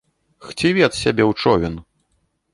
Хцівец 0.47 0.89
сябе 1.03 1.23
ў 1.29 1.45
човен! 1.45 1.75